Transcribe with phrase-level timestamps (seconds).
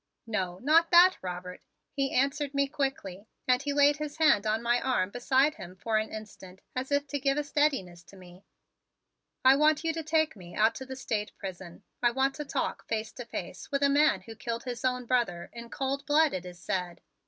[0.25, 4.81] "No, not that, Robert," he answered me quickly and he laid his hand on my
[4.81, 8.43] arm beside him for an instant as if to give a steadiness to me.
[9.45, 11.83] "I want you to take me out to the State Prison.
[12.01, 15.51] I want to talk face to face with a man who killed his own brother,
[15.53, 17.01] in cold blood, it is said.